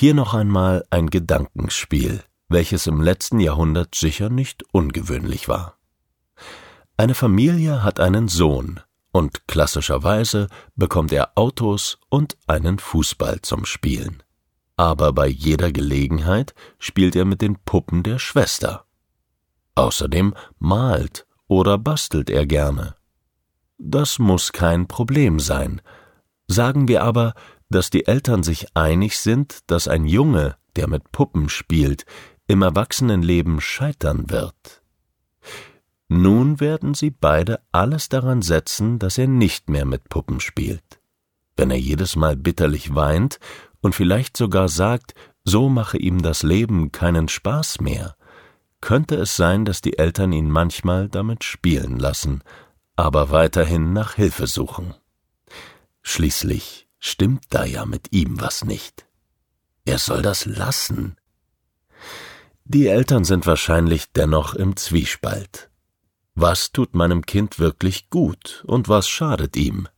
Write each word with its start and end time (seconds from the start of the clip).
Hier 0.00 0.14
noch 0.14 0.32
einmal 0.32 0.82
ein 0.88 1.10
Gedankenspiel, 1.10 2.22
welches 2.48 2.86
im 2.86 3.02
letzten 3.02 3.38
Jahrhundert 3.38 3.94
sicher 3.94 4.30
nicht 4.30 4.64
ungewöhnlich 4.72 5.46
war. 5.46 5.76
Eine 6.96 7.14
Familie 7.14 7.84
hat 7.84 8.00
einen 8.00 8.26
Sohn, 8.26 8.80
und 9.12 9.46
klassischerweise 9.46 10.48
bekommt 10.74 11.12
er 11.12 11.32
Autos 11.34 11.98
und 12.08 12.38
einen 12.46 12.78
Fußball 12.78 13.42
zum 13.42 13.66
Spielen. 13.66 14.22
Aber 14.74 15.12
bei 15.12 15.26
jeder 15.26 15.70
Gelegenheit 15.70 16.54
spielt 16.78 17.14
er 17.14 17.26
mit 17.26 17.42
den 17.42 17.58
Puppen 17.66 18.02
der 18.02 18.18
Schwester. 18.18 18.86
Außerdem 19.74 20.32
malt 20.58 21.26
oder 21.46 21.76
bastelt 21.76 22.30
er 22.30 22.46
gerne. 22.46 22.94
Das 23.76 24.18
muss 24.18 24.52
kein 24.52 24.88
Problem 24.88 25.40
sein. 25.40 25.82
Sagen 26.48 26.88
wir 26.88 27.02
aber, 27.02 27.34
dass 27.70 27.88
die 27.88 28.06
Eltern 28.06 28.42
sich 28.42 28.76
einig 28.76 29.18
sind, 29.18 29.60
dass 29.68 29.88
ein 29.88 30.04
Junge, 30.04 30.56
der 30.76 30.88
mit 30.88 31.10
Puppen 31.12 31.48
spielt, 31.48 32.04
im 32.46 32.62
Erwachsenenleben 32.62 33.60
scheitern 33.60 34.28
wird. 34.28 34.82
Nun 36.08 36.58
werden 36.58 36.94
sie 36.94 37.10
beide 37.10 37.60
alles 37.70 38.08
daran 38.08 38.42
setzen, 38.42 38.98
dass 38.98 39.16
er 39.16 39.28
nicht 39.28 39.70
mehr 39.70 39.84
mit 39.84 40.08
Puppen 40.08 40.40
spielt. 40.40 41.00
Wenn 41.56 41.70
er 41.70 41.78
jedes 41.78 42.16
Mal 42.16 42.36
bitterlich 42.36 42.94
weint 42.96 43.38
und 43.80 43.94
vielleicht 43.94 44.36
sogar 44.36 44.68
sagt, 44.68 45.14
so 45.44 45.68
mache 45.68 45.98
ihm 45.98 46.22
das 46.22 46.42
Leben 46.42 46.90
keinen 46.90 47.28
Spaß 47.28 47.80
mehr, 47.80 48.16
könnte 48.80 49.14
es 49.14 49.36
sein, 49.36 49.64
dass 49.64 49.80
die 49.80 49.98
Eltern 49.98 50.32
ihn 50.32 50.50
manchmal 50.50 51.08
damit 51.08 51.44
spielen 51.44 51.98
lassen, 51.98 52.42
aber 52.96 53.30
weiterhin 53.30 53.92
nach 53.92 54.14
Hilfe 54.14 54.48
suchen. 54.48 54.94
Schließlich 56.02 56.88
stimmt 57.00 57.46
da 57.50 57.64
ja 57.64 57.84
mit 57.86 58.12
ihm 58.12 58.40
was 58.40 58.64
nicht. 58.64 59.06
Er 59.84 59.98
soll 59.98 60.22
das 60.22 60.46
lassen. 60.46 61.16
Die 62.64 62.86
Eltern 62.86 63.24
sind 63.24 63.46
wahrscheinlich 63.46 64.12
dennoch 64.12 64.54
im 64.54 64.76
Zwiespalt. 64.76 65.70
Was 66.36 66.70
tut 66.70 66.94
meinem 66.94 67.26
Kind 67.26 67.58
wirklich 67.58 68.10
gut 68.10 68.62
und 68.66 68.88
was 68.88 69.08
schadet 69.08 69.56
ihm? 69.56 69.88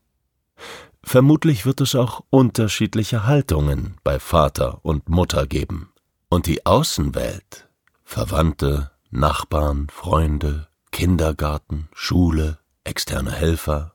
Vermutlich 1.05 1.67
wird 1.67 1.81
es 1.81 1.95
auch 1.95 2.25
unterschiedliche 2.31 3.27
Haltungen 3.27 3.97
bei 4.05 4.19
Vater 4.19 4.81
und 4.83 5.09
Mutter 5.09 5.47
geben. 5.47 5.93
Und 6.29 6.47
die 6.47 6.65
Außenwelt, 6.65 7.69
Verwandte, 8.05 8.93
Nachbarn, 9.11 9.89
Freunde, 9.91 10.69
Kindergarten, 10.93 11.89
Schule, 11.93 12.59
externe 12.85 13.33
Helfer, 13.33 13.95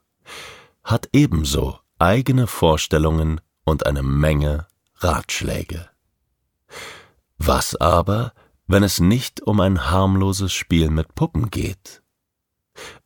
hat 0.84 1.10
ebenso 1.14 1.80
eigene 2.00 2.48
Vorstellungen 2.48 3.42
und 3.64 3.86
eine 3.86 4.04
Menge 4.04 4.68
Ratschläge. 4.96 5.90
Was 7.38 7.76
aber, 7.76 8.34
wenn 8.66 8.84
es 8.84 9.00
nicht 9.00 9.42
um 9.42 9.60
ein 9.60 9.90
harmloses 9.90 10.54
Spiel 10.54 10.90
mit 10.90 11.16
Puppen 11.16 11.50
geht? 11.50 12.02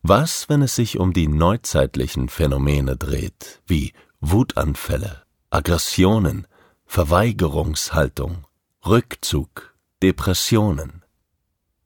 Was, 0.02 0.50
wenn 0.50 0.62
es 0.62 0.76
sich 0.76 1.00
um 1.00 1.14
die 1.14 1.28
neuzeitlichen 1.28 2.30
Phänomene 2.30 2.98
dreht, 2.98 3.62
wie 3.66 3.94
Wutanfälle, 4.20 5.24
Aggressionen, 5.50 6.48
Verweigerungshaltung, 6.86 8.46
Rückzug, 8.86 9.76
Depressionen? 10.02 11.04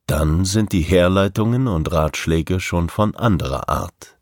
Dann 0.07 0.45
sind 0.45 0.71
die 0.71 0.81
Herleitungen 0.81 1.67
und 1.67 1.91
Ratschläge 1.91 2.59
schon 2.59 2.89
von 2.89 3.15
anderer 3.15 3.69
Art. 3.69 4.14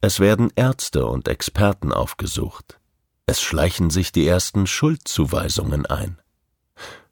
Es 0.00 0.20
werden 0.20 0.50
Ärzte 0.56 1.06
und 1.06 1.28
Experten 1.28 1.92
aufgesucht. 1.92 2.78
Es 3.26 3.40
schleichen 3.40 3.90
sich 3.90 4.12
die 4.12 4.26
ersten 4.26 4.66
Schuldzuweisungen 4.66 5.86
ein. 5.86 6.18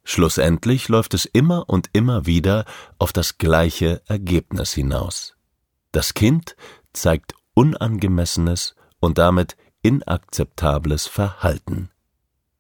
Schlussendlich 0.05 0.89
läuft 0.89 1.15
es 1.15 1.25
immer 1.25 1.69
und 1.69 1.89
immer 1.93 2.27
wieder 2.27 2.67
auf 2.99 3.13
das 3.13 3.39
gleiche 3.39 4.03
Ergebnis 4.07 4.73
hinaus. 4.73 5.35
Das 5.93 6.15
Kind 6.15 6.57
zeigt 6.93 7.35
unangemessenes 7.55 8.75
und 9.01 9.19
damit 9.19 9.57
inakzeptables 9.83 11.07
Verhalten. 11.07 11.91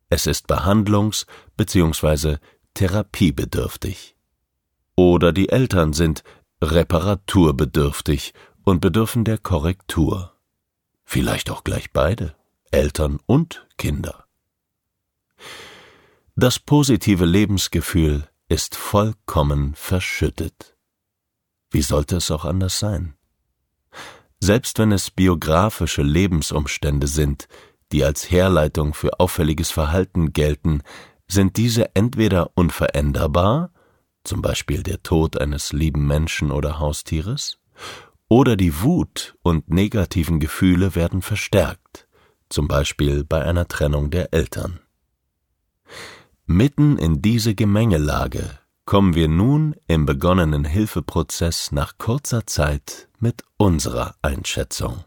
Es 0.08 0.26
ist 0.26 0.48
behandlungs- 0.48 1.26
bzw. 1.56 2.38
therapiebedürftig. 2.74 4.16
Oder 4.96 5.32
die 5.32 5.48
Eltern 5.48 5.92
sind 5.92 6.22
reparaturbedürftig 6.62 8.32
und 8.64 8.80
bedürfen 8.80 9.24
der 9.24 9.38
Korrektur. 9.38 10.32
Vielleicht 11.04 11.50
auch 11.50 11.64
gleich 11.64 11.92
beide, 11.92 12.34
Eltern 12.70 13.20
und 13.26 13.66
Kinder. 13.76 14.24
Das 16.34 16.58
positive 16.58 17.24
Lebensgefühl 17.24 18.28
ist 18.48 18.74
vollkommen 18.74 19.74
verschüttet. 19.74 20.76
Wie 21.70 21.82
sollte 21.82 22.16
es 22.16 22.30
auch 22.30 22.44
anders 22.44 22.78
sein? 22.78 23.14
Selbst 24.40 24.78
wenn 24.78 24.92
es 24.92 25.10
biografische 25.10 26.02
Lebensumstände 26.02 27.06
sind, 27.06 27.48
die 27.92 28.04
als 28.04 28.30
Herleitung 28.30 28.94
für 28.94 29.20
auffälliges 29.20 29.70
Verhalten 29.70 30.32
gelten, 30.32 30.82
sind 31.28 31.56
diese 31.56 31.94
entweder 31.94 32.50
unveränderbar, 32.54 33.70
zum 34.24 34.42
Beispiel 34.42 34.82
der 34.82 35.02
Tod 35.02 35.40
eines 35.40 35.72
lieben 35.72 36.06
Menschen 36.06 36.50
oder 36.50 36.78
Haustieres, 36.78 37.58
oder 38.34 38.56
die 38.56 38.82
Wut 38.82 39.36
und 39.42 39.70
negativen 39.70 40.40
Gefühle 40.40 40.96
werden 40.96 41.22
verstärkt, 41.22 42.08
zum 42.48 42.66
Beispiel 42.66 43.22
bei 43.22 43.44
einer 43.44 43.68
Trennung 43.68 44.10
der 44.10 44.34
Eltern. 44.34 44.80
Mitten 46.44 46.98
in 46.98 47.22
diese 47.22 47.54
Gemengelage 47.54 48.58
kommen 48.86 49.14
wir 49.14 49.28
nun 49.28 49.76
im 49.86 50.04
begonnenen 50.04 50.64
Hilfeprozess 50.64 51.70
nach 51.70 51.96
kurzer 51.96 52.44
Zeit 52.44 53.08
mit 53.20 53.44
unserer 53.56 54.16
Einschätzung. 54.20 55.04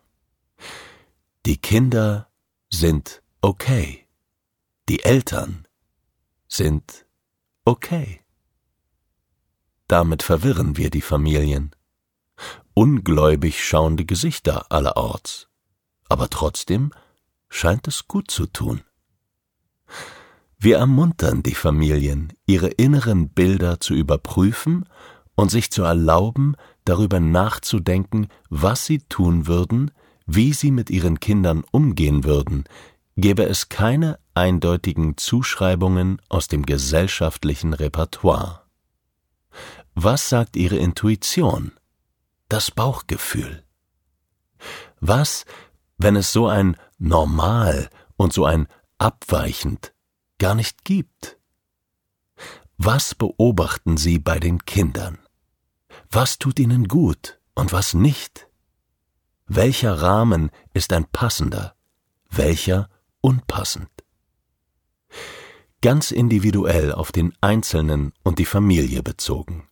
Die 1.45 1.57
Kinder 1.57 2.29
sind 2.69 3.21
okay. 3.41 4.07
Die 4.87 5.03
Eltern 5.03 5.67
sind 6.47 7.05
okay. 7.66 8.21
Damit 9.87 10.23
verwirren 10.23 10.77
wir 10.77 10.89
die 10.89 11.01
Familien. 11.01 11.71
Ungläubig 12.77 13.65
schauen 13.65 13.97
die 13.97 14.05
Gesichter 14.05 14.71
allerorts. 14.71 15.47
Aber 16.09 16.29
trotzdem 16.29 16.91
scheint 17.49 17.88
es 17.88 18.07
gut 18.07 18.29
zu 18.29 18.45
tun. 18.45 18.81
Wir 20.59 20.77
ermuntern 20.77 21.41
die 21.41 21.55
Familien, 21.55 22.33
ihre 22.45 22.67
inneren 22.67 23.29
Bilder 23.29 23.79
zu 23.79 23.95
überprüfen 23.95 24.85
und 25.33 25.49
sich 25.49 25.71
zu 25.71 25.81
erlauben, 25.81 26.53
darüber 26.85 27.19
nachzudenken, 27.19 28.27
was 28.51 28.85
sie 28.85 28.99
tun 28.99 29.47
würden, 29.47 29.89
wie 30.27 30.53
sie 30.53 30.69
mit 30.69 30.91
ihren 30.91 31.19
Kindern 31.19 31.63
umgehen 31.71 32.25
würden, 32.25 32.66
gäbe 33.16 33.45
es 33.45 33.69
keine 33.69 34.19
eindeutigen 34.35 35.17
Zuschreibungen 35.17 36.21
aus 36.29 36.47
dem 36.47 36.63
gesellschaftlichen 36.63 37.73
Repertoire. 37.73 38.61
Was 39.95 40.29
sagt 40.29 40.55
Ihre 40.55 40.77
Intuition? 40.77 41.71
Das 42.50 42.72
Bauchgefühl. 42.72 43.66
Was, 45.00 45.46
wenn 45.97 46.16
es 46.16 46.31
so 46.31 46.47
ein 46.47 46.78
normal 46.97 47.90
und 48.16 48.31
so 48.31 48.46
ein 48.46 48.68
abweichend 48.97 49.94
gar 50.38 50.56
nicht 50.56 50.85
gibt? 50.85 51.38
Was 52.78 53.16
beobachten 53.16 53.97
Sie 53.97 54.18
bei 54.19 54.40
den 54.40 54.63
Kindern? 54.66 55.19
Was 56.09 56.38
tut 56.40 56.59
ihnen 56.59 56.88
gut 56.88 57.40
und 57.53 57.74
was 57.74 57.94
nicht? 57.94 58.47
Welcher 59.47 60.02
Rahmen 60.02 60.52
ist 60.74 60.94
ein 60.94 61.06
passender, 61.06 61.75
welcher 62.29 62.90
unpassend? 63.19 63.90
Ganz 65.81 66.12
individuell 66.12 66.93
auf 66.93 67.11
den 67.11 67.34
Einzelnen 67.41 68.14
und 68.23 68.40
die 68.40 68.46
Familie 68.46 69.03
bezogen. 69.03 69.67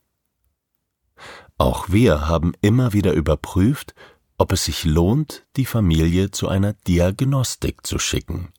Auch 1.58 1.90
wir 1.90 2.28
haben 2.28 2.54
immer 2.62 2.94
wieder 2.94 3.14
überprüft, 3.14 3.96
ob 4.38 4.52
es 4.52 4.66
sich 4.66 4.84
lohnt, 4.84 5.46
die 5.56 5.66
Familie 5.66 6.32
zu 6.32 6.50
einer 6.50 6.74
Diagnostik 6.74 7.88
zu 7.88 7.98
schicken. 7.98 8.50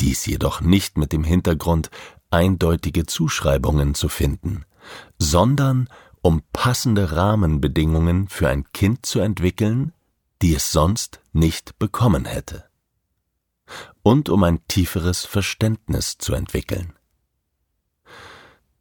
Dies 0.00 0.26
jedoch 0.26 0.60
nicht 0.60 0.96
mit 0.96 1.12
dem 1.12 1.24
Hintergrund, 1.24 1.90
eindeutige 2.30 3.06
Zuschreibungen 3.06 3.94
zu 3.94 4.08
finden, 4.08 4.64
sondern 5.18 5.88
um 6.22 6.42
passende 6.52 7.12
Rahmenbedingungen 7.12 8.28
für 8.28 8.48
ein 8.48 8.70
Kind 8.72 9.04
zu 9.04 9.18
entwickeln, 9.18 9.92
die 10.40 10.54
es 10.54 10.70
sonst 10.70 11.20
nicht 11.32 11.78
bekommen 11.80 12.24
hätte. 12.24 12.64
Und 14.02 14.28
um 14.28 14.44
ein 14.44 14.66
tieferes 14.68 15.24
Verständnis 15.24 16.18
zu 16.18 16.34
entwickeln. 16.34 16.92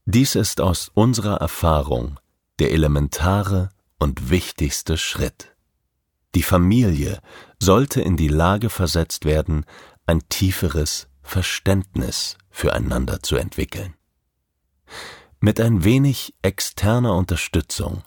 Dies 0.06 0.36
ist 0.36 0.62
aus 0.62 0.92
unserer 0.94 1.38
Erfahrung 1.38 2.20
der 2.62 2.74
elementare 2.74 3.72
und 3.98 4.30
wichtigste 4.30 4.96
Schritt. 4.96 5.56
Die 6.36 6.44
Familie 6.44 7.20
sollte 7.58 8.02
in 8.02 8.18
die 8.18 8.28
Lage 8.28 8.70
versetzt 8.70 9.26
werden, 9.26 9.66
ein 10.06 10.22
tieferes 10.30 11.08
Verständnis 11.24 12.38
füreinander 12.52 13.24
zu 13.24 13.36
entwickeln. 13.36 13.96
Mit 15.40 15.60
ein 15.60 15.84
wenig 15.84 16.36
externer 16.44 17.16
Unterstützung 17.16 18.04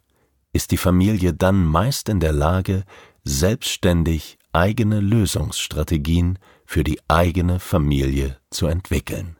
ist 0.53 0.71
die 0.71 0.77
Familie 0.77 1.35
dann 1.35 1.65
meist 1.65 2.09
in 2.09 2.21
der 2.21 2.33
Lage, 2.33 2.85
selbstständig 3.25 4.39
eigene 4.53 5.01
Lösungsstrategien 5.01 6.39
für 6.65 6.85
die 6.85 7.01
eigene 7.09 7.59
Familie 7.59 8.39
zu 8.51 8.69
entwickeln. 8.69 9.37